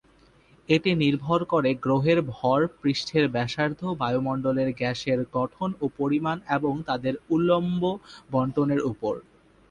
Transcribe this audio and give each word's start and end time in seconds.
এটি 0.69 0.91
নির্ভর 0.95 1.39
করে 1.45 1.69
গ্রহের 1.83 2.19
ভর, 2.33 2.59
পৃষ্ঠের 2.81 3.25
ব্যাসার্ধ, 3.27 3.81
বায়ুমণ্ডলের 4.01 4.69
গ্যাসের 4.79 5.19
গঠন 5.35 5.69
ও 5.81 5.95
পরিমাণ 5.99 6.37
এবং 6.57 6.73
তাদের 6.89 7.13
উল্লম্ব 7.29 7.81
বণ্টনের 8.31 8.81
উপর। 8.91 9.13